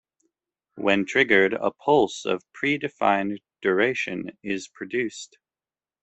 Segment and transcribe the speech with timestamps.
[0.77, 5.37] When triggered, a pulse of pre-defined duration is produced.